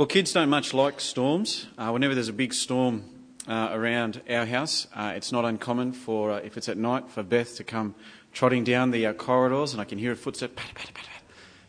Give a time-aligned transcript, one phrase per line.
[0.00, 1.66] Well, kids don't much like storms.
[1.76, 3.04] Uh, whenever there's a big storm
[3.46, 7.22] uh, around our house, uh, it's not uncommon for, uh, if it's at night, for
[7.22, 7.94] Beth to come
[8.32, 11.04] trotting down the uh, corridors and I can hear a footstep, pat, pat, pat,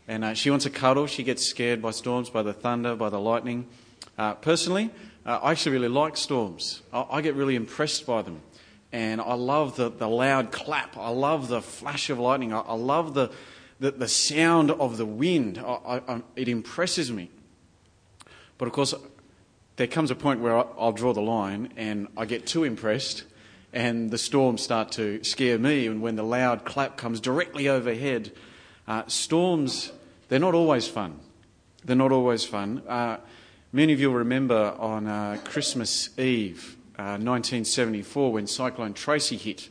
[0.08, 1.06] and uh, she wants a cuddle.
[1.06, 3.66] She gets scared by storms, by the thunder, by the lightning.
[4.40, 4.88] personally,
[5.26, 6.80] I actually really like storms.
[6.90, 8.40] I, I, get really impressed by them.
[8.92, 10.96] And I love the, the loud clap.
[10.96, 12.54] I love the flash of lightning.
[12.54, 13.30] I, I love the,
[13.78, 15.62] the, the, sound of the wind.
[15.62, 17.28] I, it impresses me.
[18.62, 18.94] But of course,
[19.74, 23.24] there comes a point where I'll draw the line and I get too impressed
[23.72, 25.88] and the storms start to scare me.
[25.88, 28.30] And when the loud clap comes directly overhead,
[28.86, 29.90] uh, storms,
[30.28, 31.18] they're not always fun.
[31.84, 32.84] They're not always fun.
[32.86, 33.16] Uh,
[33.72, 39.70] many of you will remember on uh, Christmas Eve, 1974, uh, when Cyclone Tracy hit,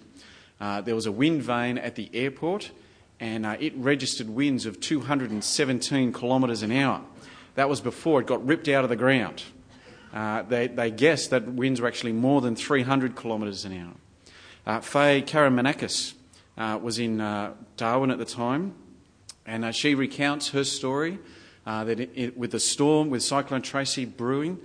[0.60, 2.72] uh, there was a wind vane at the airport
[3.22, 7.06] and uh, it registered winds of 217 kilometres an hour.
[7.56, 9.44] That was before it got ripped out of the ground.
[10.14, 13.94] Uh, they, they guessed that winds were actually more than 300 kilometres an hour.
[14.66, 16.14] Uh, Faye Karamanakis
[16.58, 18.74] uh, was in uh, Darwin at the time,
[19.46, 21.20] and uh, she recounts her story
[21.66, 24.60] uh, that it, it, with the storm, with Cyclone Tracy brewing,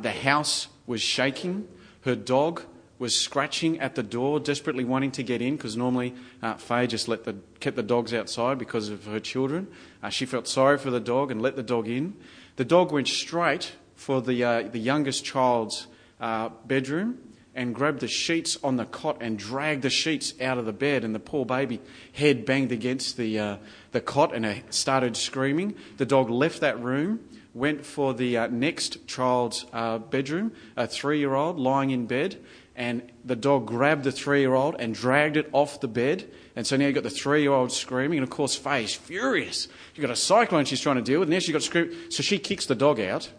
[0.00, 1.66] the house was shaking.
[2.02, 2.62] Her dog
[3.02, 7.08] was scratching at the door, desperately wanting to get in because normally uh, Faye just
[7.08, 9.66] let the, kept the dogs outside because of her children.
[10.04, 12.14] Uh, she felt sorry for the dog and let the dog in.
[12.54, 15.88] The dog went straight for the, uh, the youngest child's
[16.20, 17.18] uh, bedroom
[17.56, 21.02] and grabbed the sheets on the cot and dragged the sheets out of the bed.
[21.02, 21.80] And the poor baby
[22.12, 23.56] head banged against the, uh,
[23.90, 25.74] the cot and started screaming.
[25.96, 27.18] The dog left that room
[27.54, 32.38] went for the uh, next child's uh, bedroom, a three year old lying in bed,
[32.74, 36.28] and the dog grabbed the three year old and dragged it off the bed.
[36.56, 39.68] And so now you've got the three year old screaming, and of course, Faye's furious.
[39.94, 41.92] You've got a cyclone she's trying to deal with, and now she's got scream.
[42.10, 43.30] So she kicks the dog out.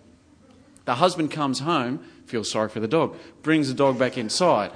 [0.85, 4.71] The husband comes home, feels sorry for the dog, brings the dog back inside.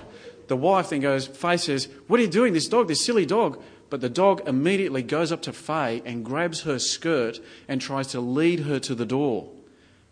[0.48, 2.54] The wife then goes, Faye says, What are you doing?
[2.54, 3.62] This dog, this silly dog.
[3.90, 8.20] But the dog immediately goes up to Faye and grabs her skirt and tries to
[8.20, 9.50] lead her to the door.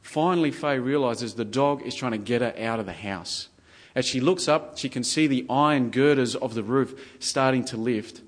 [0.01, 3.49] Finally, Faye realizes the dog is trying to get her out of the house.
[3.95, 7.77] As she looks up, she can see the iron girders of the roof starting to
[7.77, 8.21] lift,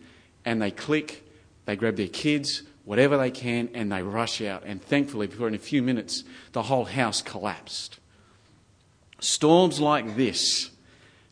[0.45, 1.27] and they click,
[1.65, 4.63] they grab their kids, whatever they can, and they rush out.
[4.65, 6.23] And thankfully, before in a few minutes,
[6.53, 7.99] the whole house collapsed.
[9.19, 10.71] Storms like this,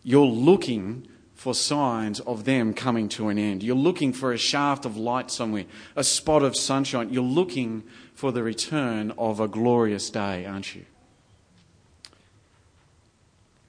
[0.04, 3.64] you're looking for signs of them coming to an end.
[3.64, 5.66] You're looking for a shaft of light somewhere,
[5.96, 7.14] a spot of sunshine.
[7.14, 10.86] You're looking for the return of a glorious day, aren't you?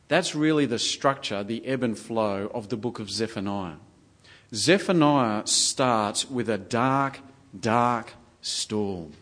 [0.09, 3.77] That's really the structure, the ebb and flow of the book of Zephaniah.
[4.55, 7.21] Zephaniah starts with a dark,
[7.59, 9.13] dark storm.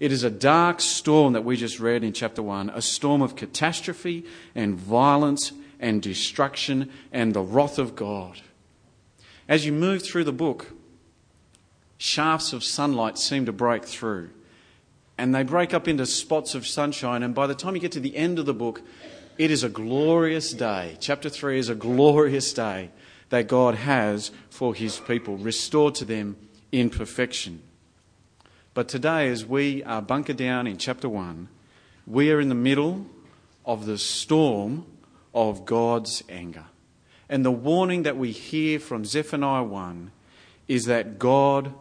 [0.00, 3.36] It is a dark storm that we just read in chapter 1, a storm of
[3.36, 4.24] catastrophe
[4.54, 8.40] and violence and destruction and the wrath of God.
[9.48, 10.72] As you move through the book,
[11.96, 14.30] shafts of sunlight seem to break through.
[15.16, 17.24] And they break up into spots of sunshine.
[17.24, 18.82] And by the time you get to the end of the book,
[19.38, 20.96] it is a glorious day.
[20.98, 22.90] Chapter 3 is a glorious day
[23.30, 26.36] that God has for his people, restored to them
[26.72, 27.62] in perfection.
[28.74, 31.48] But today, as we are bunker down in chapter 1,
[32.06, 33.06] we are in the middle
[33.64, 34.86] of the storm
[35.32, 36.64] of God's anger.
[37.28, 40.10] And the warning that we hear from Zephaniah 1
[40.66, 41.74] is that God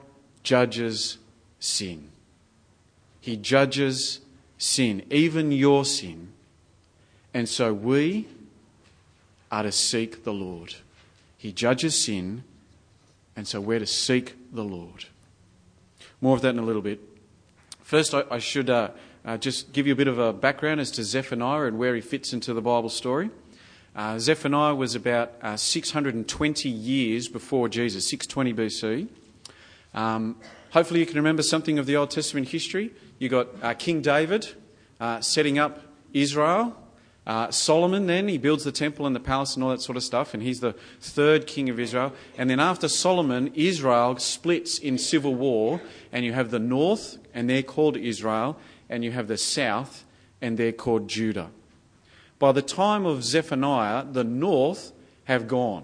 [0.43, 1.17] judges
[1.59, 2.09] sin.
[3.19, 4.19] He judges
[4.57, 6.33] sin, even your sin.
[7.37, 8.25] And so we
[9.51, 10.73] are to seek the Lord.
[11.37, 12.43] He judges sin,
[13.35, 15.05] and so we're to seek the Lord.
[16.19, 16.99] More of that in a little bit.
[17.83, 18.89] First, I, I should uh,
[19.23, 22.01] uh, just give you a bit of a background as to Zephaniah and where he
[22.01, 23.29] fits into the Bible story.
[23.95, 29.07] Uh, Zephaniah was about uh, 620 years before Jesus, 620 BC.
[29.93, 30.37] Um,
[30.71, 32.95] hopefully, you can remember something of the Old Testament history.
[33.19, 34.55] You got uh, King David
[34.99, 35.83] uh, setting up
[36.13, 36.75] Israel.
[37.27, 40.03] Uh, Solomon, then, he builds the temple and the palace and all that sort of
[40.03, 40.71] stuff, and he's the
[41.01, 42.13] third king of Israel.
[42.37, 45.81] And then after Solomon, Israel splits in civil war,
[46.13, 48.57] and you have the north, and they're called Israel,
[48.89, 50.05] and you have the south,
[50.41, 51.49] and they're called Judah.
[52.39, 54.93] By the time of Zephaniah, the north
[55.25, 55.83] have gone.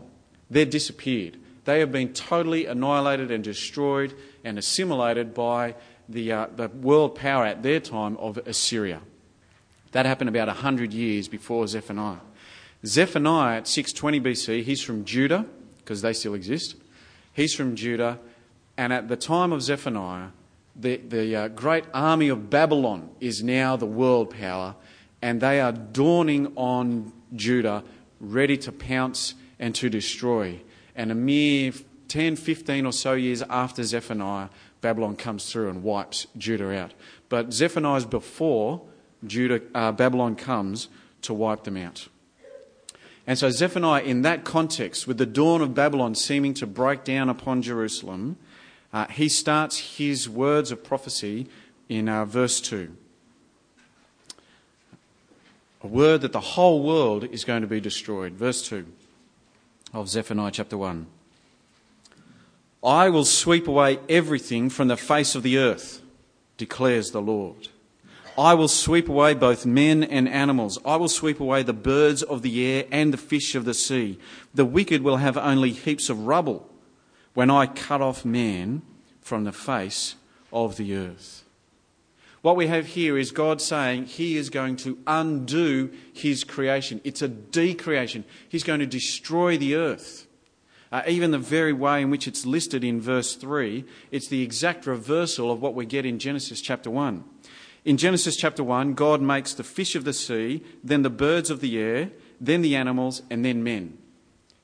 [0.49, 1.37] They're disappeared.
[1.65, 4.13] They have been totally annihilated and destroyed
[4.45, 5.75] and assimilated by
[6.07, 9.01] the, uh, the world power at their time of Assyria.
[9.93, 12.17] That happened about 100 years before Zephaniah.
[12.85, 15.45] Zephaniah at 620 BC, he's from Judah,
[15.77, 16.75] because they still exist.
[17.31, 18.19] He's from Judah,
[18.75, 20.29] and at the time of Zephaniah,
[20.75, 24.75] the, the uh, great army of Babylon is now the world power,
[25.21, 27.83] and they are dawning on Judah,
[28.19, 30.59] ready to pounce and to destroy.
[30.95, 31.71] And a mere
[32.07, 34.49] 10, 15 or so years after Zephaniah,
[34.81, 36.93] Babylon comes through and wipes Judah out.
[37.29, 38.81] But Zephaniah is before
[39.25, 40.89] Judah, uh, Babylon comes
[41.23, 42.07] to wipe them out.
[43.25, 47.29] And so Zephaniah, in that context, with the dawn of Babylon seeming to break down
[47.29, 48.37] upon Jerusalem,
[48.91, 51.47] uh, he starts his words of prophecy
[51.87, 52.95] in uh, verse 2.
[55.83, 58.33] A word that the whole world is going to be destroyed.
[58.33, 58.85] Verse 2
[59.93, 61.05] of Zephaniah chapter 1.
[62.83, 66.01] I will sweep away everything from the face of the earth,
[66.57, 67.69] declares the Lord.
[68.37, 70.79] I will sweep away both men and animals.
[70.83, 74.17] I will sweep away the birds of the air and the fish of the sea.
[74.53, 76.67] The wicked will have only heaps of rubble
[77.33, 78.81] when I cut off man
[79.21, 80.15] from the face
[80.51, 81.43] of the earth.
[82.41, 87.01] What we have here is God saying He is going to undo His creation.
[87.03, 88.25] It's a decreation.
[88.49, 90.27] He's going to destroy the earth.
[90.91, 94.85] Uh, even the very way in which it's listed in verse 3, it's the exact
[94.85, 97.23] reversal of what we get in Genesis chapter 1.
[97.85, 101.59] In Genesis chapter 1, God makes the fish of the sea, then the birds of
[101.59, 103.97] the air, then the animals, and then men.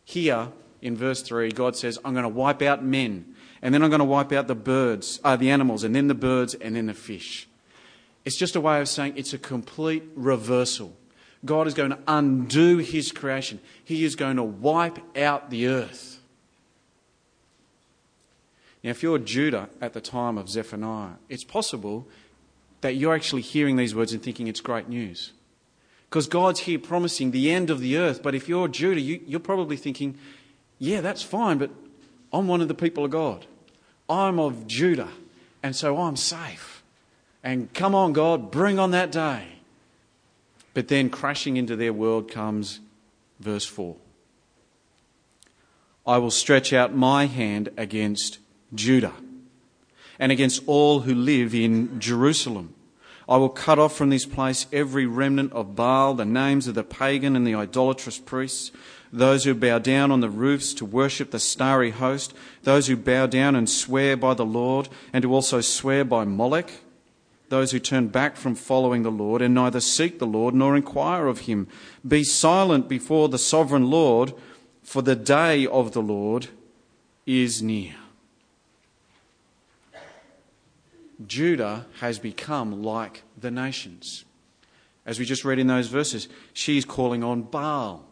[0.06, 0.50] Here,
[0.82, 4.00] in verse 3, God says, I'm going to wipe out men, and then I'm going
[4.00, 6.94] to wipe out the birds, uh, the animals, and then the birds, and then the
[6.94, 7.48] fish.
[8.24, 10.96] It's just a way of saying it's a complete reversal.
[11.44, 13.60] God is going to undo his creation.
[13.84, 16.20] He is going to wipe out the earth.
[18.84, 22.08] Now, if you're Judah at the time of Zephaniah, it's possible
[22.82, 25.32] that you're actually hearing these words and thinking it's great news.
[26.10, 28.24] Because God's here promising the end of the earth.
[28.24, 30.18] But if you're Judah, you, are probably thinking,
[30.80, 31.70] yeah, that's fine, but
[32.34, 33.46] I'm one of the people of God.
[34.10, 35.10] I'm of Judah,
[35.62, 36.84] and so I'm safe.
[37.44, 39.44] And come on, God, bring on that day.
[40.74, 42.80] But then crashing into their world comes
[43.40, 43.96] verse 4
[46.06, 48.40] I will stretch out my hand against
[48.74, 49.14] Judah
[50.20, 52.76] and against all who live in Jerusalem.
[53.28, 56.84] I will cut off from this place every remnant of Baal, the names of the
[56.84, 58.72] pagan and the idolatrous priests
[59.12, 62.34] those who bow down on the roofs to worship the starry host,
[62.64, 66.72] those who bow down and swear by the Lord, and who also swear by Molech,
[67.50, 71.28] those who turn back from following the Lord and neither seek the Lord nor inquire
[71.28, 71.68] of him.
[72.08, 74.34] Be silent before the sovereign Lord,
[74.84, 76.50] for the day of the Lord
[77.26, 77.96] is near.
[81.26, 84.26] Judah has become like the nations.
[85.06, 88.06] As we just read in those verses, she's calling on Baal.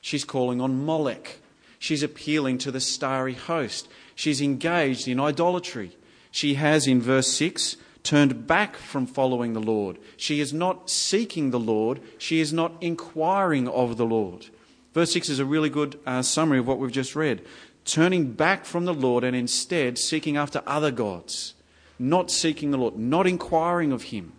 [0.00, 1.38] She's calling on Molech.
[1.78, 3.88] She's appealing to the starry host.
[4.14, 5.96] She's engaged in idolatry.
[6.30, 9.98] She has, in verse 6, turned back from following the Lord.
[10.16, 12.00] She is not seeking the Lord.
[12.18, 14.46] She is not inquiring of the Lord.
[14.94, 17.42] Verse 6 is a really good uh, summary of what we've just read.
[17.84, 21.54] Turning back from the Lord and instead seeking after other gods.
[22.00, 24.32] Not seeking the Lord, not inquiring of Him.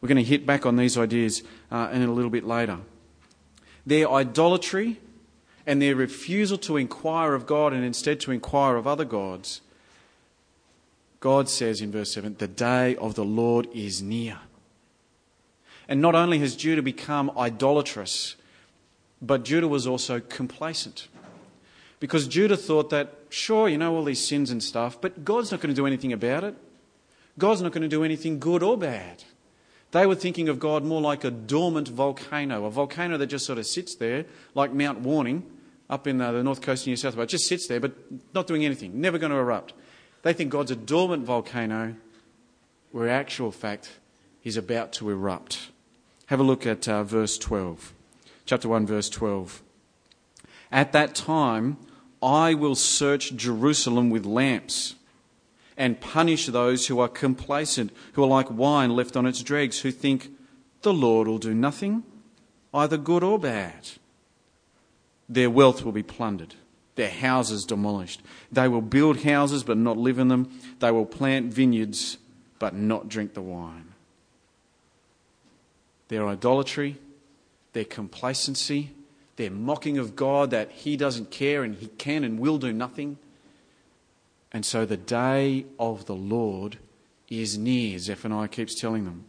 [0.00, 2.78] We're going to hit back on these ideas uh, in a little bit later
[3.88, 5.00] their idolatry
[5.66, 9.62] and their refusal to inquire of God and instead to inquire of other gods,
[11.20, 14.38] God says in verse 7 the day of the Lord is near.
[15.88, 18.36] And not only has Judah become idolatrous,
[19.22, 21.08] but Judah was also complacent.
[21.98, 25.60] Because Judah thought that, sure, you know, all these sins and stuff, but God's not
[25.60, 26.54] going to do anything about it.
[27.38, 29.24] God's not going to do anything good or bad.
[29.92, 33.58] They were thinking of God more like a dormant volcano, a volcano that just sort
[33.58, 35.44] of sits there, like Mount Warning
[35.88, 37.30] up in the north coast of New South Wales.
[37.30, 37.92] Just sits there, but
[38.34, 39.72] not doing anything, never going to erupt.
[40.22, 41.94] They think God's a dormant volcano,
[42.92, 43.98] where actual fact,
[44.40, 45.70] he's about to erupt.
[46.26, 47.94] Have a look at uh, verse 12,
[48.44, 49.62] chapter 1, verse 12.
[50.70, 51.78] At that time,
[52.22, 54.96] I will search Jerusalem with lamps
[55.78, 59.92] and punish those who are complacent, who are like wine left on its dregs, who
[59.92, 60.28] think
[60.82, 62.02] the Lord will do nothing,
[62.74, 63.88] either good or bad.
[65.28, 66.56] Their wealth will be plundered,
[66.96, 68.20] their houses demolished.
[68.50, 70.50] They will build houses but not live in them.
[70.80, 72.18] They will plant vineyards
[72.58, 73.94] but not drink the wine.
[76.08, 76.96] Their idolatry,
[77.72, 78.90] their complacency,
[79.36, 83.16] their mocking of God that He doesn't care and He can and will do nothing
[84.52, 86.78] and so the day of the Lord
[87.28, 89.24] is near, Zephaniah keeps telling them.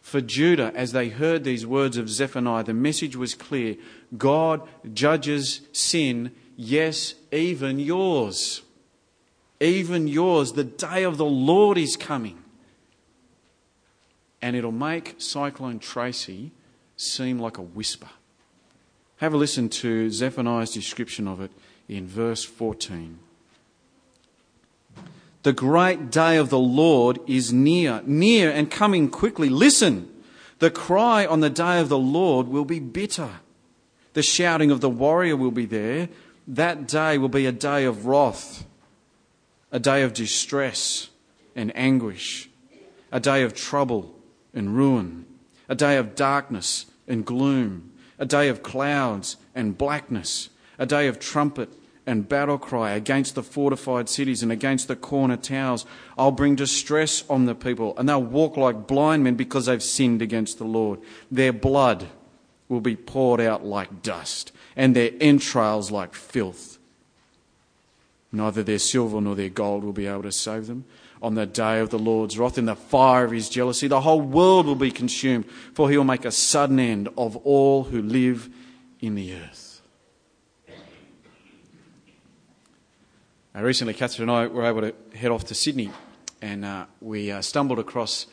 [0.00, 3.76] For Judah, as they heard these words of Zephaniah, the message was clear
[4.16, 8.62] God judges sin, yes, even yours.
[9.60, 10.52] even yours.
[10.52, 12.42] The day of the Lord is coming.
[14.40, 16.52] And it'll make Cyclone Tracy
[16.96, 18.08] seem like a whisper.
[19.18, 21.50] Have a listen to Zephaniah's description of it
[21.88, 23.18] in verse 14.
[25.42, 29.48] The great day of the Lord is near, near and coming quickly.
[29.48, 30.08] Listen,
[30.58, 33.40] the cry on the day of the Lord will be bitter.
[34.12, 36.10] The shouting of the warrior will be there.
[36.46, 38.66] That day will be a day of wrath,
[39.72, 41.08] a day of distress
[41.56, 42.50] and anguish,
[43.10, 44.14] a day of trouble
[44.52, 45.24] and ruin,
[45.68, 51.18] a day of darkness and gloom, a day of clouds and blackness, a day of
[51.18, 51.70] trumpet
[52.06, 55.86] and battle cry against the fortified cities and against the corner towers.
[56.16, 60.22] I'll bring distress on the people, and they'll walk like blind men because they've sinned
[60.22, 61.00] against the Lord.
[61.30, 62.08] Their blood
[62.68, 66.78] will be poured out like dust, and their entrails like filth.
[68.32, 70.84] Neither their silver nor their gold will be able to save them.
[71.22, 74.20] On the day of the Lord's wrath, in the fire of his jealousy, the whole
[74.20, 78.48] world will be consumed, for he will make a sudden end of all who live
[79.00, 79.69] in the earth.
[83.52, 85.90] Uh, recently, Catherine and I were able to head off to Sydney
[86.40, 88.26] and uh, we uh, stumbled across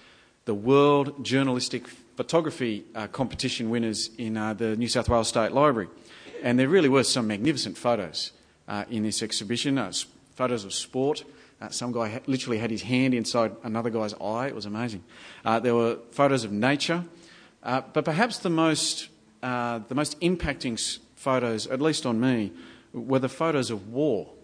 [0.46, 5.90] the World Journalistic Photography uh, Competition winners in uh, the New South Wales State Library.
[6.44, 8.32] And there really were some magnificent photos
[8.68, 9.84] uh, in this exhibition
[10.36, 11.24] photos of sport.
[11.72, 14.46] some guy ha- literally had his hand inside another guy's eye.
[14.46, 15.04] It was amazing.
[15.44, 17.04] there were photos of nature.
[17.64, 19.10] but perhaps the most,
[19.42, 22.52] the most impacting photos, at least on me,
[22.94, 24.37] were the photos of war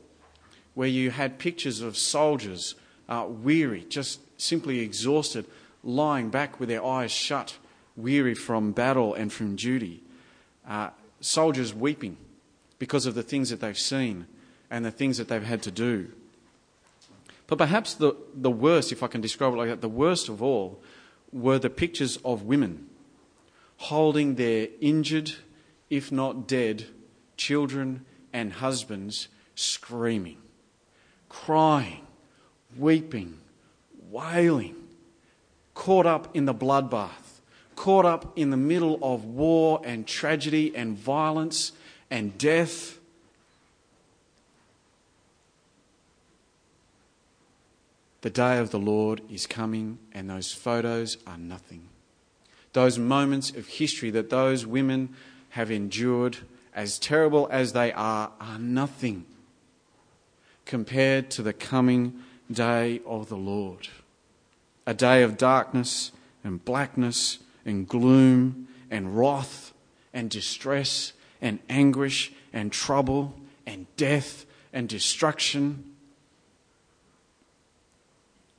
[0.73, 2.75] where you had pictures of soldiers
[3.07, 5.45] uh, weary, just simply exhausted,
[5.83, 7.57] lying back with their eyes shut,
[7.95, 10.01] weary from battle and from duty.
[10.67, 10.89] Uh,
[11.19, 12.17] soldiers weeping
[12.79, 14.25] because of the things that they've seen
[14.69, 16.11] and the things that they've had to do.
[17.47, 20.41] But perhaps the, the worst, if I can describe it like that, the worst of
[20.41, 20.81] all
[21.31, 22.89] were the pictures of women
[23.77, 25.33] holding their injured,
[25.89, 26.85] if not dead,
[27.35, 30.37] children and husbands screaming
[31.33, 32.05] crying,
[32.77, 33.39] weeping,
[34.09, 34.75] wailing,
[35.73, 37.41] caught up in the bloodbath,
[37.75, 41.71] caught up in the middle of war and tragedy and violence
[42.09, 42.99] and death.
[48.21, 51.89] The day of the Lord is coming, and those photos are nothing.
[52.71, 55.09] Those moments of history that those women
[55.49, 56.37] have endured,
[56.73, 59.25] as terrible as they are, are nothing
[60.65, 63.89] compared to the coming day of the Lord.
[64.85, 66.11] A day of darkness
[66.43, 69.73] and blackness and gloom and wrath
[70.13, 73.33] and distress and anguish and trouble
[73.65, 75.95] and death and destruction.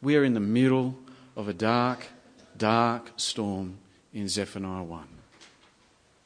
[0.03, 0.99] We are in the middle
[1.37, 2.07] of a dark,
[2.57, 3.79] dark storm
[4.13, 5.09] in Zephaniah 1.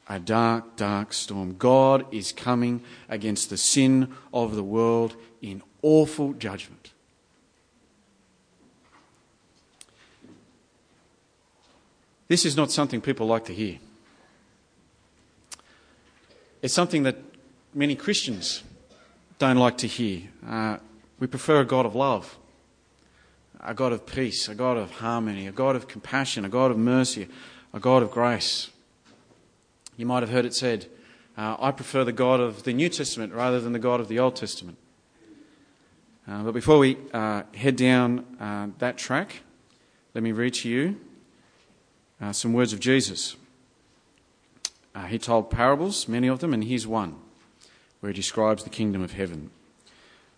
[0.09, 1.55] A dark, dark storm.
[1.57, 6.91] God is coming against the sin of the world in awful judgment.
[12.27, 13.79] This is not something people like to hear.
[16.61, 17.17] It's something that
[17.73, 18.63] many Christians
[19.39, 20.23] don't like to hear.
[20.47, 20.77] Uh,
[21.19, 22.37] we prefer a God of love,
[23.59, 26.77] a God of peace, a God of harmony, a God of compassion, a God of
[26.77, 27.27] mercy,
[27.73, 28.69] a God of grace.
[29.97, 30.85] You might have heard it said,
[31.37, 34.19] uh, I prefer the God of the New Testament rather than the God of the
[34.19, 34.77] Old Testament.
[36.29, 39.41] Uh, but before we uh, head down uh, that track,
[40.13, 40.95] let me read to you
[42.21, 43.35] uh, some words of Jesus.
[44.93, 47.15] Uh, he told parables, many of them, and here's one
[47.99, 49.49] where he describes the kingdom of heaven.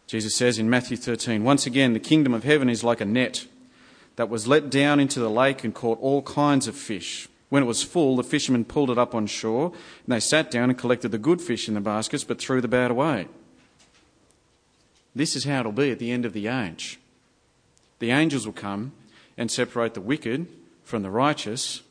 [0.07, 3.45] Jesus says in Matthew 13, Once again, the kingdom of heaven is like a net
[4.15, 7.27] that was let down into the lake and caught all kinds of fish.
[7.49, 9.73] When it was full, the fishermen pulled it up on shore,
[10.05, 12.69] and they sat down and collected the good fish in the baskets, but threw the
[12.69, 13.27] bad away.
[15.13, 16.99] This is how it'll be at the end of the age.
[17.99, 18.93] The angels will come
[19.37, 20.47] and separate the wicked
[20.83, 21.81] from the righteous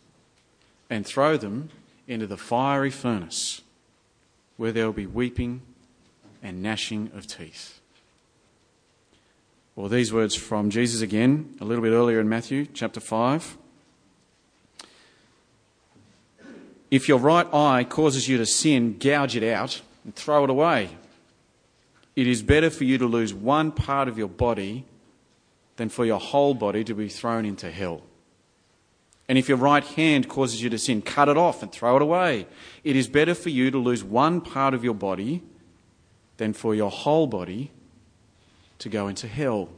[0.89, 1.71] and throw them
[2.09, 3.62] into the fiery furnace
[4.57, 5.62] where there will be weeping
[6.43, 7.81] and gnashing of teeth.
[9.77, 13.57] Well, these words from Jesus again, a little bit earlier in Matthew chapter 5.
[16.91, 20.91] If your right eye causes you to sin, gouge it out and throw it away.
[22.17, 24.85] It is better for you to lose one part of your body
[25.76, 28.02] than for your whole body to be thrown into hell.
[29.29, 32.02] And if your right hand causes you to sin, cut it off and throw it
[32.02, 32.47] away.
[32.83, 35.43] It is better for you to lose one part of your body
[36.37, 37.71] than for your whole body
[38.81, 39.69] to go into hell.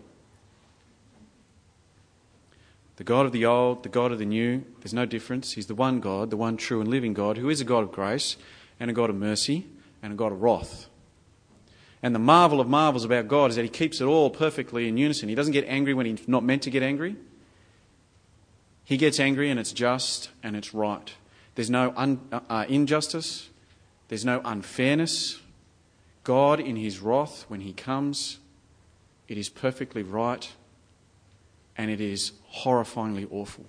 [2.96, 5.52] The God of the old, the God of the new, there's no difference.
[5.52, 7.92] He's the one God, the one true and living God, who is a God of
[7.92, 8.36] grace
[8.80, 9.66] and a God of mercy
[10.02, 10.88] and a God of wrath.
[12.02, 14.96] And the marvel of marvels about God is that He keeps it all perfectly in
[14.96, 15.28] unison.
[15.28, 17.16] He doesn't get angry when He's not meant to get angry.
[18.84, 21.14] He gets angry and it's just and it's right.
[21.54, 23.48] There's no un, uh, uh injustice,
[24.08, 25.40] there's no unfairness.
[26.24, 28.38] God, in His wrath, when He comes,
[29.28, 30.50] it is perfectly right
[31.76, 32.32] and it is
[32.64, 33.64] horrifyingly awful.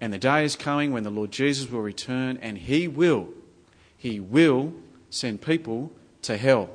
[0.00, 3.28] And the day is coming when the Lord Jesus will return and He will,
[3.96, 4.72] He will
[5.10, 5.92] send people
[6.24, 6.70] to hell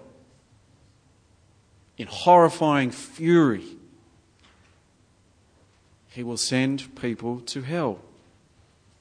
[1.98, 3.66] in horrifying fury.
[6.10, 8.00] He will send people to hell.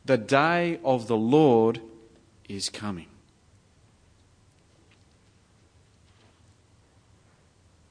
[0.04, 1.80] The day of the Lord
[2.48, 3.06] is coming.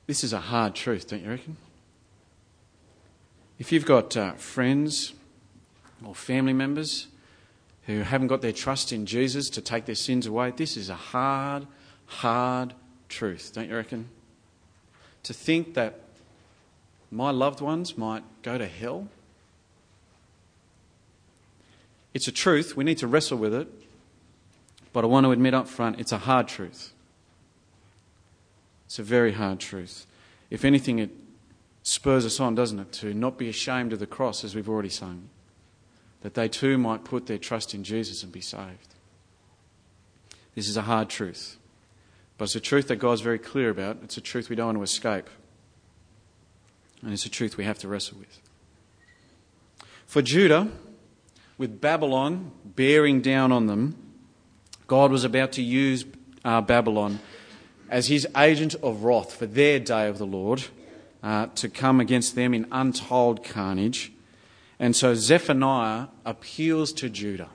[0.07, 1.57] This is a hard truth, don't you reckon?
[3.59, 5.13] If you've got uh, friends
[6.05, 7.07] or family members
[7.85, 10.95] who haven't got their trust in Jesus to take their sins away, this is a
[10.95, 11.67] hard,
[12.07, 12.73] hard
[13.09, 14.09] truth, don't you reckon?
[15.23, 15.99] To think that
[17.11, 19.07] my loved ones might go to hell.
[22.13, 22.75] It's a truth.
[22.75, 23.67] We need to wrestle with it.
[24.93, 26.91] But I want to admit up front, it's a hard truth.
[28.87, 30.07] It's a very hard truth.
[30.49, 31.11] If anything, it
[31.83, 34.89] spurs us on, doesn't it, to not be ashamed of the cross, as we've already
[34.89, 35.29] sung,
[36.21, 38.95] that they too might put their trust in Jesus and be saved.
[40.55, 41.57] This is a hard truth,
[42.38, 43.98] but it's a truth that God's very clear about.
[44.03, 45.29] It's a truth we don't want to escape,
[47.01, 48.39] and it's a truth we have to wrestle with.
[50.06, 50.70] For Judah,
[51.58, 53.96] with Babylon bearing down on them,
[54.86, 56.06] God was about to use
[56.46, 57.20] uh, Babylon
[57.89, 60.65] as his agent of wrath for their day of the Lord
[61.24, 64.12] uh, to come against them in untold carnage.
[64.79, 67.50] And so Zephaniah appeals to Judah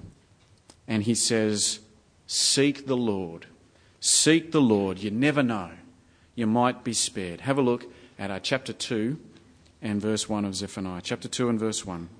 [0.89, 1.81] and he says,
[2.27, 3.47] Seek the Lord.
[4.03, 4.99] Seek the Lord.
[4.99, 5.71] You never know.
[6.35, 7.41] You might be spared.
[7.43, 7.87] Have a look
[8.19, 9.19] at our chapter 2
[9.81, 11.01] and verse 1 of Zephaniah.
[11.03, 12.11] Chapter 2 and verse 1.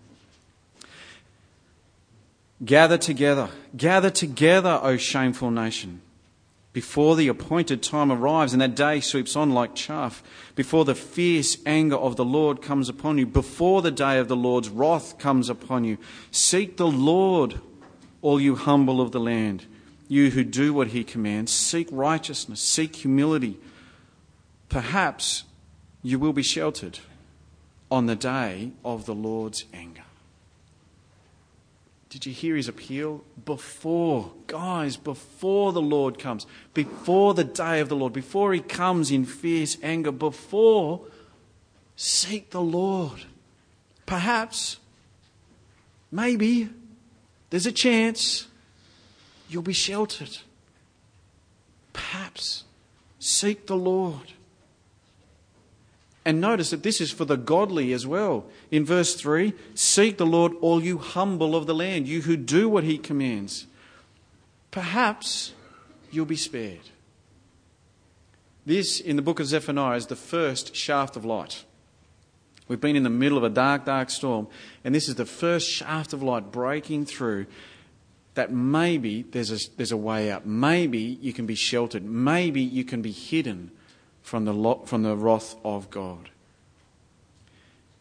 [2.65, 6.01] Gather together, gather together, O shameful nation
[6.73, 10.23] before the appointed time arrives and that day sweeps on like chaff,
[10.55, 14.37] before the fierce anger of the Lord comes upon you, before the day of the
[14.37, 15.99] Lord's wrath comes upon you.
[16.31, 17.61] Seek the Lord,
[18.23, 19.67] all you humble of the land,
[20.13, 21.51] you who do what he commands.
[21.51, 23.59] Seek righteousness, seek humility.
[24.69, 25.45] Perhaps
[26.03, 26.99] you will be sheltered
[27.91, 30.03] on the day of the Lord's anger.
[32.11, 33.25] Did you hear his appeal?
[33.47, 39.11] Before, guys, before the Lord comes, before the day of the Lord, before he comes
[39.11, 41.07] in fierce anger, before,
[41.97, 43.25] seek the Lord.
[44.05, 44.77] Perhaps,
[46.11, 46.69] maybe,
[47.49, 48.49] there's a chance
[49.53, 50.39] you'll be sheltered.
[51.93, 52.65] Perhaps,
[53.19, 54.33] seek the Lord.
[56.25, 58.45] And notice that this is for the godly as well.
[58.71, 62.69] In verse 3 Seek the Lord, all you humble of the land, you who do
[62.69, 63.67] what he commands.
[64.71, 65.53] Perhaps
[66.11, 66.91] you'll be spared.
[68.65, 71.65] This, in the book of Zephaniah, is the first shaft of light.
[72.69, 74.47] We've been in the middle of a dark, dark storm,
[74.85, 77.47] and this is the first shaft of light breaking through
[78.35, 80.47] that maybe there's a, there's a way out.
[80.47, 82.05] Maybe you can be sheltered.
[82.05, 83.71] Maybe you can be hidden
[84.23, 86.31] from the, from the wrath of God.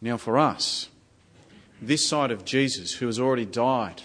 [0.00, 0.88] Now, for us,
[1.80, 4.02] this side of Jesus, who has already died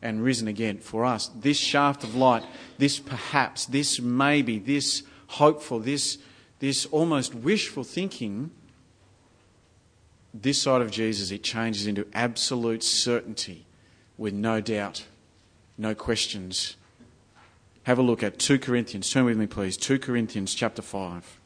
[0.00, 2.44] and risen again, for us, this shaft of light,
[2.78, 6.18] this perhaps, this maybe, this hopeful, this,
[6.60, 8.50] this almost wishful thinking,
[10.32, 13.66] this side of Jesus, it changes into absolute certainty
[14.18, 15.06] with no doubt,
[15.76, 16.76] no questions.
[17.84, 19.10] Have a look at 2 Corinthians.
[19.10, 19.76] Turn with me, please.
[19.76, 21.40] 2 Corinthians chapter 5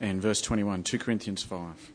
[0.00, 1.92] and verse 21, 2 Corinthians 5.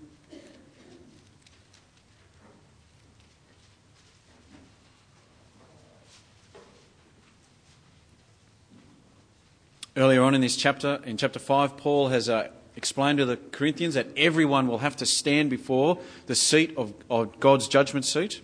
[9.98, 13.96] Earlier on in this chapter, in chapter 5, Paul has uh, explained to the Corinthians
[13.96, 18.42] that everyone will have to stand before the seat of, of God's judgment seat.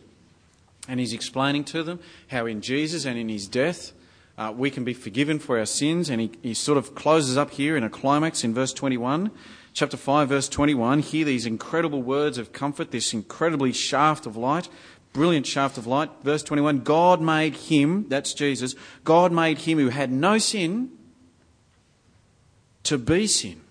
[0.87, 3.93] And he's explaining to them how in Jesus and in his death,
[4.37, 6.09] uh, we can be forgiven for our sins.
[6.09, 9.31] And he, he sort of closes up here in a climax in verse 21,
[9.73, 10.99] chapter 5, verse 21.
[10.99, 14.67] Hear these incredible words of comfort, this incredibly shaft of light,
[15.13, 16.09] brilliant shaft of light.
[16.23, 20.91] Verse 21 God made him, that's Jesus, God made him who had no sin
[22.83, 23.61] to be sin,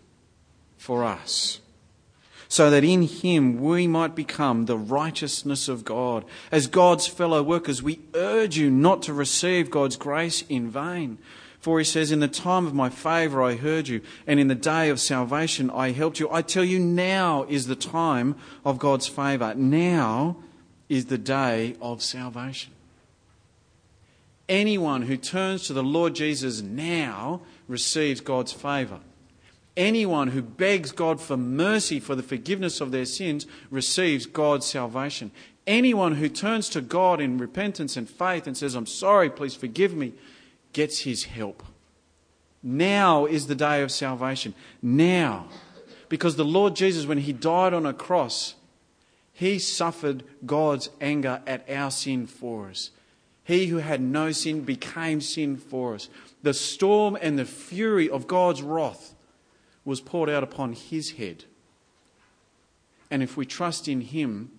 [0.78, 1.60] for us,
[2.52, 6.22] so that in him we might become the righteousness of God.
[6.50, 11.16] As God's fellow workers, we urge you not to receive God's grace in vain.
[11.60, 14.54] For he says, In the time of my favour I heard you, and in the
[14.54, 16.28] day of salvation I helped you.
[16.30, 18.36] I tell you, now is the time
[18.66, 19.54] of God's favour.
[19.54, 20.36] Now
[20.90, 22.74] is the day of salvation.
[24.46, 29.00] Anyone who turns to the Lord Jesus now receives God's favour.
[29.76, 35.30] Anyone who begs God for mercy for the forgiveness of their sins receives God's salvation.
[35.66, 39.94] Anyone who turns to God in repentance and faith and says, I'm sorry, please forgive
[39.94, 40.12] me,
[40.72, 41.62] gets his help.
[42.62, 44.54] Now is the day of salvation.
[44.82, 45.46] Now.
[46.08, 48.54] Because the Lord Jesus, when he died on a cross,
[49.32, 52.90] he suffered God's anger at our sin for us.
[53.44, 56.10] He who had no sin became sin for us.
[56.42, 59.11] The storm and the fury of God's wrath
[59.84, 61.44] was poured out upon his head.
[63.10, 64.50] And if we trust in him,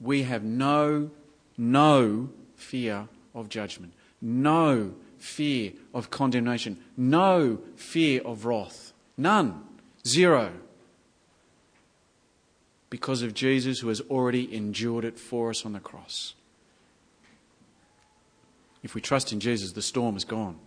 [0.00, 1.10] we have no,
[1.56, 8.92] no fear of judgment no fear of condemnation, no fear of wrath.
[9.16, 9.64] None.
[10.06, 10.52] Zero.
[12.90, 16.34] Because of Jesus who has already endured it for us on the cross.
[18.82, 20.58] If we trust in Jesus, the storm is gone.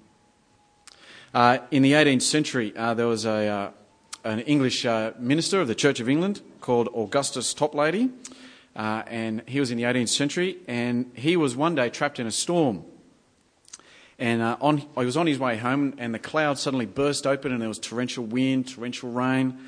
[1.32, 3.72] Uh, in the 18th century, uh, there was a, uh,
[4.24, 8.10] an English uh, minister of the Church of England called Augustus Toplady,
[8.76, 12.32] and he was in the 18th century, and he was one day trapped in a
[12.32, 12.84] storm.
[14.18, 17.62] And on, he was on his way home, and the clouds suddenly burst open, and
[17.62, 19.60] there was torrential wind, torrential rain.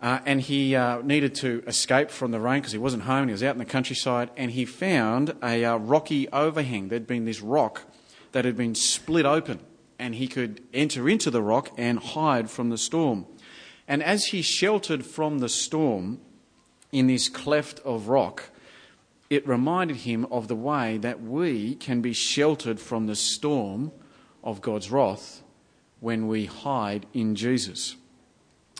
[0.00, 3.28] Uh, and he uh, needed to escape from the rain because he wasn't home.
[3.28, 6.88] He was out in the countryside, and he found a uh, rocky overhang.
[6.88, 7.82] There'd been this rock
[8.30, 9.60] that had been split open,
[10.02, 13.24] and he could enter into the rock and hide from the storm.
[13.86, 16.18] And as he sheltered from the storm
[16.90, 18.50] in this cleft of rock,
[19.30, 23.92] it reminded him of the way that we can be sheltered from the storm
[24.42, 25.44] of God's wrath
[26.00, 27.94] when we hide in Jesus.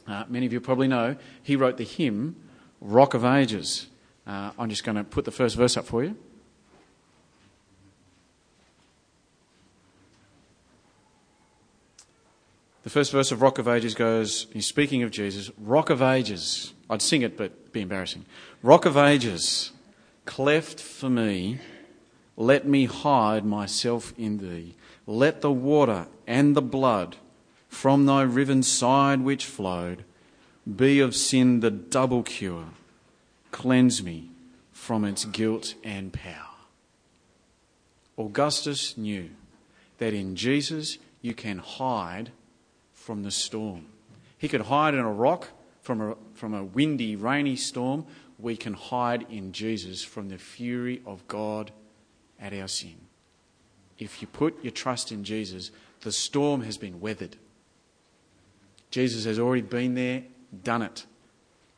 [0.08, 2.35] Uh, many of you probably know he wrote the hymn
[2.80, 3.87] Rock of Ages.
[4.26, 6.16] Uh, I'm just going to put the first verse up for you.
[12.83, 16.75] The first verse of Rock of Ages goes, he's speaking of Jesus, Rock of Ages.
[16.90, 18.25] I'd sing it, but be embarrassing.
[18.61, 19.71] Rock of Ages,
[20.25, 21.61] cleft for me,
[22.37, 24.75] let me hide myself in thee.
[25.07, 27.16] Let the water and the blood
[27.68, 30.05] from thy riven side which flowed
[30.77, 32.66] be of sin the double cure.
[33.53, 34.31] Cleanse me
[34.73, 36.49] from its guilt and power.
[38.18, 39.31] Augustus knew
[39.99, 42.33] that in Jesus you can hide
[43.02, 43.86] from the storm.
[44.38, 45.48] He could hide in a rock
[45.82, 48.06] from a, from a windy, rainy storm,
[48.38, 51.72] we can hide in Jesus from the fury of God
[52.40, 52.94] at our sin.
[53.98, 57.36] If you put your trust in Jesus, the storm has been weathered.
[58.90, 60.22] Jesus has already been there,
[60.62, 61.06] done it,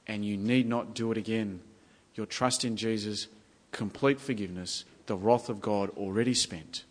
[0.07, 1.61] and you need not do it again.
[2.15, 3.29] Your trust in Jesus,
[3.73, 6.85] complete forgiveness, the wrath of God already spent,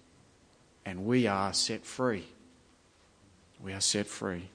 [0.85, 2.25] and we are set free.
[3.63, 4.49] We are set free.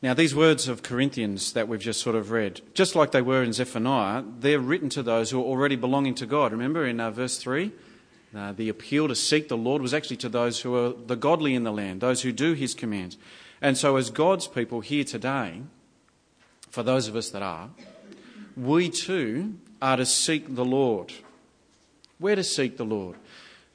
[0.00, 3.42] Now, these words of Corinthians that we've just sort of read, just like they were
[3.42, 6.52] in Zephaniah, they're written to those who are already belonging to God.
[6.52, 7.70] Remember in uh, verse 3?
[8.34, 11.54] Uh, the appeal to seek the Lord was actually to those who are the godly
[11.54, 13.16] in the land, those who do his commands.
[13.62, 15.62] And so, as God's people here today,
[16.70, 17.70] for those of us that are,
[18.56, 21.12] we too are to seek the Lord.
[22.18, 23.16] Where to seek the Lord?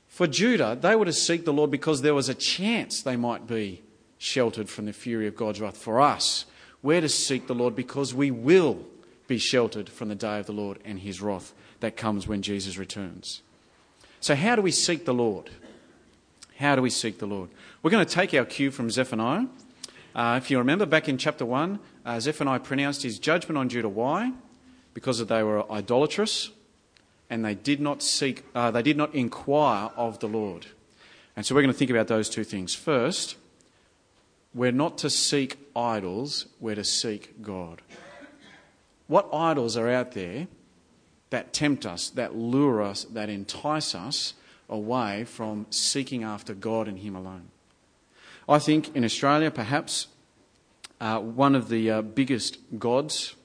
[0.08, 3.48] For Judah, they were to seek the Lord because there was a chance they might
[3.48, 3.82] be
[4.18, 5.78] sheltered from the fury of God's wrath.
[5.78, 6.46] For us,
[6.82, 8.86] we're to seek the Lord because we will
[9.28, 12.78] be sheltered from the day of the Lord and his wrath that comes when Jesus
[12.78, 13.42] returns.
[14.20, 15.50] So, how do we seek the Lord?
[16.58, 17.50] How do we seek the Lord?
[17.82, 19.46] We're going to take our cue from Zephaniah.
[20.14, 23.88] Uh, if you remember back in chapter 1, uh, Zephaniah pronounced his judgment on Judah.
[23.88, 24.34] Why?
[24.94, 26.52] Because they were idolatrous
[27.30, 30.68] and they did not seek, uh, they did not inquire of the Lord.
[31.36, 32.76] And so we're going to think about those two things.
[32.76, 33.36] First,
[34.54, 37.82] we're not to seek idols, we're to seek God.
[39.08, 40.48] What idols are out there
[41.30, 44.34] that tempt us, that lure us, that entice us
[44.68, 47.50] away from seeking after God and Him alone?
[48.48, 50.08] I think in Australia, perhaps
[51.00, 53.36] uh, one of the uh, biggest gods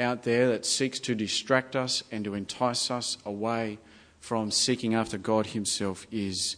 [0.00, 3.78] out there that seeks to distract us and to entice us away
[4.18, 6.56] from seeking after God Himself is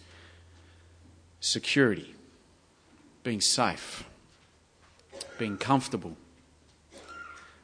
[1.40, 2.14] security,
[3.22, 4.04] being safe,
[5.38, 6.16] being comfortable.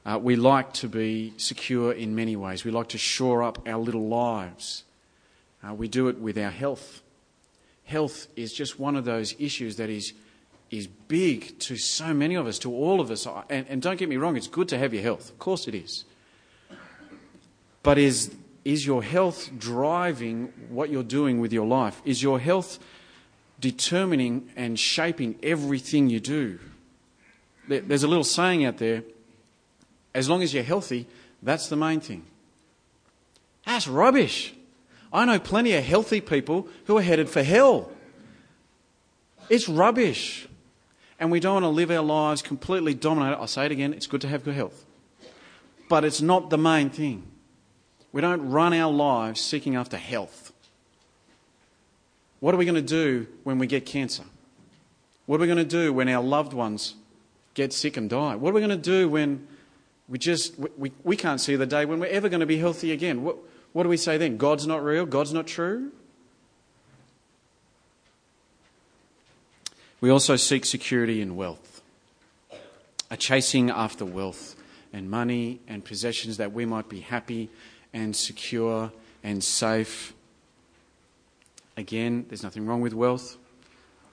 [0.05, 2.64] Uh, we like to be secure in many ways.
[2.64, 4.85] We like to shore up our little lives.
[5.62, 7.03] Uh, we do it with our health.
[7.85, 10.12] Health is just one of those issues that is,
[10.71, 13.27] is big to so many of us, to all of us.
[13.49, 15.31] And, and don't get me wrong, it's good to have your health.
[15.31, 16.05] Of course it is.
[17.83, 22.03] But is, is your health driving what you're doing with your life?
[22.05, 22.79] Is your health
[23.61, 26.59] determining and shaping everything you do?
[27.69, 29.03] There's a little saying out there
[30.15, 31.07] as long as you're healthy,
[31.43, 32.25] that's the main thing.
[33.65, 34.55] That's rubbish.
[35.13, 37.91] I know plenty of healthy people who are headed for hell.
[39.49, 40.48] It's rubbish.
[41.19, 43.39] And we don't want to live our lives completely dominated.
[43.39, 44.85] I'll say it again it's good to have good health.
[45.89, 47.27] But it's not the main thing.
[48.13, 50.53] We don't run our lives seeking after health.
[52.41, 54.25] What are we going to do when we get cancer?
[55.27, 56.95] What are we going to do when our loved ones
[57.55, 58.37] get sick and die?
[58.37, 59.47] What are we going to do when
[60.09, 62.93] we just we, we can't see the day when we're ever going to be healthy
[62.93, 63.25] again?
[63.25, 63.37] What,
[63.73, 64.37] what do we say then?
[64.37, 65.05] God's not real?
[65.05, 65.93] God's not true?
[70.01, 71.83] We also seek security in wealth,
[73.11, 74.55] a chasing after wealth
[74.93, 77.51] and money and possessions that we might be happy
[77.93, 78.93] and secure
[79.25, 80.15] and safe.
[81.77, 83.39] Again, there's nothing wrong with wealth.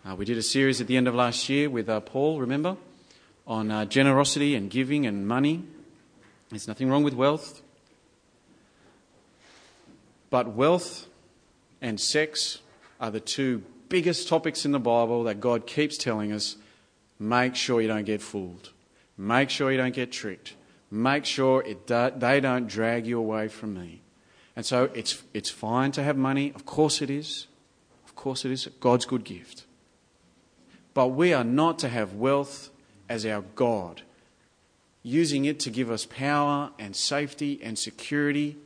[0.04, 2.78] Uh, we did a series at the end of last year with uh, Paul, remember,
[3.46, 5.64] on uh, generosity and giving and money.
[6.50, 7.62] There's nothing wrong with wealth.
[10.32, 11.06] But wealth
[11.80, 12.60] and sex
[13.00, 16.58] are the two biggest topics in the Bible that God keeps telling us
[17.20, 18.72] make sure you don't get fooled,
[19.18, 20.56] make sure you don't get tricked,
[20.92, 24.02] make sure it they don't drag you away from me.
[24.56, 26.54] And so it's, it's fine to have money.
[26.56, 27.48] Of course it is.
[28.06, 28.68] Of course it is.
[28.80, 29.66] God's good gift.
[30.94, 32.70] But we are not to have wealth
[33.10, 34.02] as our God,
[35.04, 38.58] using it to give us power and safety and security.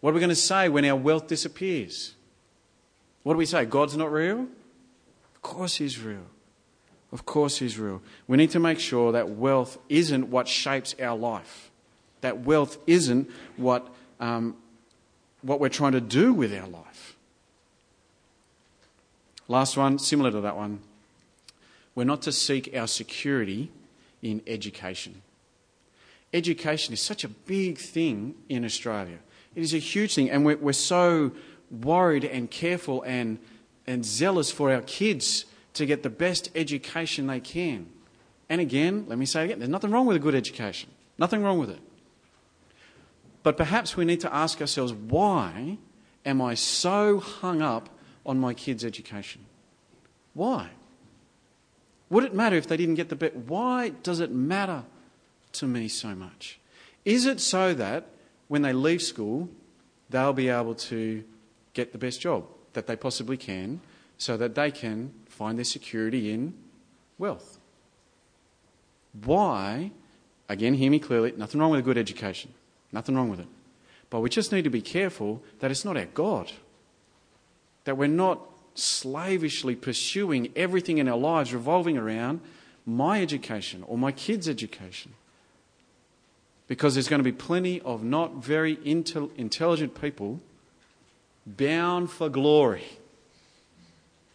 [0.00, 2.15] What are we going to say when our wealth disappears?
[3.26, 3.64] What do we say?
[3.64, 4.46] God's not real?
[5.34, 6.26] Of course He's real.
[7.10, 8.00] Of course, He's real.
[8.28, 11.72] We need to make sure that wealth isn't what shapes our life,
[12.20, 14.54] that wealth isn't what, um,
[15.42, 17.16] what we're trying to do with our life.
[19.48, 20.78] Last one, similar to that one.
[21.96, 23.72] We're not to seek our security
[24.22, 25.22] in education.
[26.32, 29.18] Education is such a big thing in Australia.
[29.56, 31.32] It is a huge thing, and we're, we're so
[31.70, 33.38] worried and careful and,
[33.86, 37.86] and zealous for our kids to get the best education they can.
[38.48, 41.42] And again, let me say it again there's nothing wrong with a good education, nothing
[41.42, 41.80] wrong with it.
[43.42, 45.78] But perhaps we need to ask ourselves why
[46.24, 47.88] am I so hung up
[48.24, 49.46] on my kids' education?
[50.34, 50.70] Why?
[52.10, 53.34] Would it matter if they didn't get the best?
[53.34, 54.84] Why does it matter
[55.52, 56.58] to me so much?
[57.04, 58.08] Is it so that
[58.48, 59.48] when they leave school,
[60.10, 61.24] they'll be able to
[61.76, 63.80] get the best job that they possibly can
[64.18, 66.54] so that they can find their security in
[67.18, 67.58] wealth.
[69.24, 69.92] Why?
[70.48, 71.32] Again, hear me clearly.
[71.36, 72.52] Nothing wrong with a good education.
[72.92, 73.48] Nothing wrong with it.
[74.08, 76.50] But we just need to be careful that it's not our God.
[77.84, 78.40] That we're not
[78.74, 82.40] slavishly pursuing everything in our lives revolving around
[82.86, 85.12] my education or my kids' education.
[86.68, 90.40] Because there's going to be plenty of not very intel- intelligent people
[91.46, 92.84] bound for glory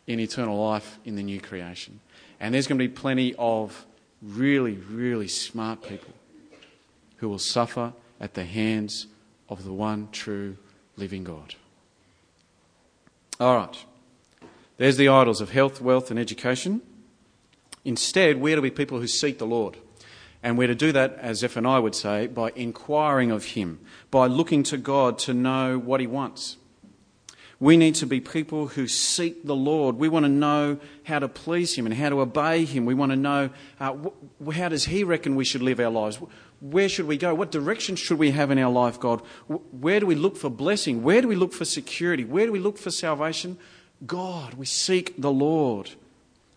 [0.08, 2.00] in eternal life in the new creation.
[2.40, 3.86] And there's going to be plenty of
[4.22, 6.14] really, really smart people
[7.18, 9.08] who will suffer at the hands
[9.50, 10.58] of the one true
[10.98, 11.56] living God.
[13.40, 13.86] All right.
[14.78, 16.82] There's the idols of health, wealth, and education.
[17.84, 19.78] Instead, we're to be people who seek the Lord.
[20.44, 24.64] And we're to do that, as Zephaniah would say, by inquiring of Him, by looking
[24.64, 26.58] to God to know what He wants.
[27.62, 29.98] We need to be people who seek the Lord.
[29.98, 32.88] We want to know how to please Him and how to obey Him.
[32.88, 33.96] We want to know uh,
[34.44, 36.20] wh- how does He reckon we should live our lives?
[36.60, 37.36] Where should we go?
[37.36, 39.22] What direction should we have in our life, God?
[39.48, 41.04] Where do we look for blessing?
[41.04, 42.26] Where do we look for security?
[42.26, 43.60] Where do we look for salvation?
[44.08, 44.56] God.
[44.56, 45.92] We seek the Lord.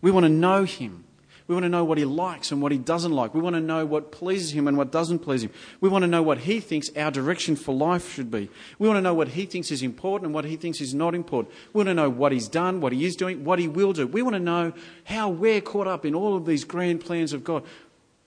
[0.01, 1.04] We want to know Him.
[1.47, 3.35] We want to know what he likes and what he doesn't like.
[3.35, 5.51] We want to know what pleases him and what doesn't please him.
[5.79, 8.49] We want to know what he thinks our direction for life should be.
[8.79, 11.13] We want to know what he thinks is important and what he thinks is not
[11.13, 11.53] important.
[11.71, 14.07] We want to know what he's done, what he is doing, what he will do.
[14.07, 17.43] We want to know how we're caught up in all of these grand plans of
[17.43, 17.63] God.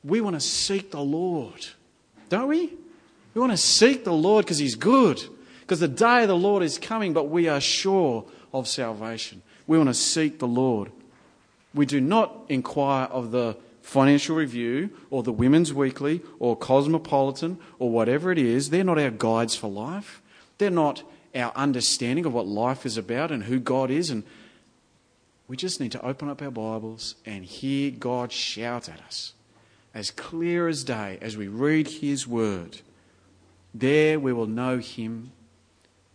[0.05, 1.67] We want to seek the Lord,
[2.29, 2.73] don't we?
[3.35, 5.23] We want to seek the Lord because he's good,
[5.61, 9.43] Because the day of the Lord is coming, but we are sure of salvation.
[9.67, 10.91] We want to seek the Lord.
[11.75, 17.91] We do not inquire of the Financial Review or the Women's Weekly or Cosmopolitan or
[17.91, 18.71] whatever it is.
[18.71, 20.21] They're not our guides for life.
[20.59, 21.03] They're not
[21.35, 24.11] our understanding of what life is about and who God is.
[24.11, 24.25] And
[25.47, 29.33] we just need to open up our Bibles and hear God shout at us
[29.95, 32.81] as clear as day as we read His Word.
[33.75, 35.33] There we will know Him,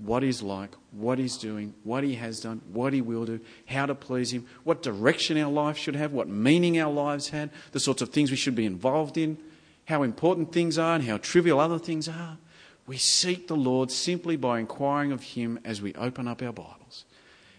[0.04, 3.86] what He's like, what He's doing, what He has done, what He will do, how
[3.86, 7.80] to please Him, what direction our life should have, what meaning our lives had, the
[7.80, 9.38] sorts of things we should be involved in,
[9.86, 12.38] how important things are and how trivial other things are.
[12.86, 17.06] We seek the Lord simply by inquiring of Him as we open up our Bibles.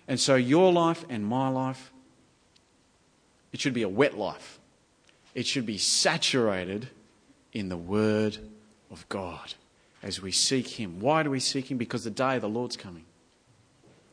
[0.07, 1.93] And so, your life and my life,
[3.53, 4.59] it should be a wet life.
[5.35, 6.91] It should be saturated
[7.53, 8.37] in the Word
[8.91, 9.55] of God
[10.05, 11.01] as we seek Him.
[11.01, 11.79] Why do we seek Him?
[11.79, 13.07] Because the day of the Lord's coming.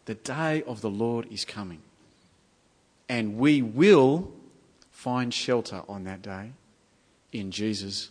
[0.06, 1.82] The day of the Lord is coming.
[3.10, 4.32] And we will
[4.90, 6.54] find shelter on that day
[7.34, 8.10] in Jesus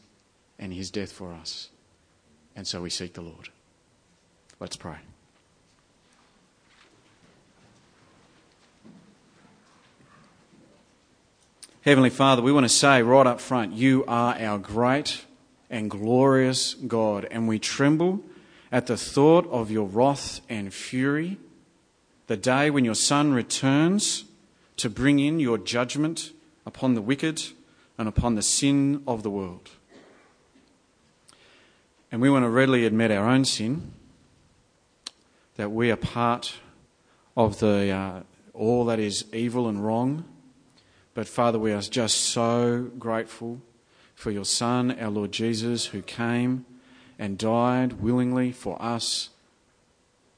[0.59, 1.71] and His death for us.
[2.55, 3.49] And so we seek the Lord.
[4.61, 4.99] Let's pray.
[11.81, 15.25] Heavenly Father, we want to say right up front, you are our great
[15.71, 18.21] and glorious God, and we tremble
[18.73, 21.39] at the thought of your wrath and fury,
[22.27, 24.25] the day when your Son returns
[24.77, 26.33] to bring in your judgment
[26.67, 27.43] upon the wicked
[27.97, 29.71] and upon the sin of the world.
[32.13, 33.93] And we want to readily admit our own sin,
[35.57, 36.55] that we are part
[37.37, 38.21] of the, uh,
[38.55, 40.25] all that is evil and wrong.
[41.15, 43.61] But Father, we are just so grateful
[44.21, 46.67] for your Son, our Lord Jesus, who came
[47.19, 49.31] and died willingly for us,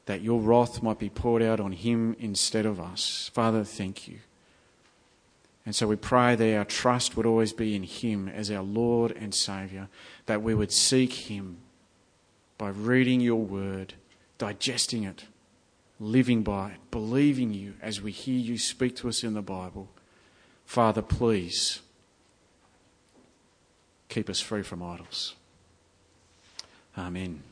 [0.06, 3.28] that your wrath might be poured out on him instead of us.
[3.34, 4.18] Father, thank you.
[5.66, 9.12] And so we pray that our trust would always be in Him as our Lord
[9.12, 9.88] and Saviour,
[10.26, 11.58] that we would seek Him
[12.58, 13.94] by reading your word,
[14.38, 15.26] digesting it,
[16.00, 19.88] living by it, believing you as we hear you speak to us in the Bible.
[20.66, 21.80] Father, please
[24.12, 25.34] keep us free from idols.
[26.98, 27.42] Amen.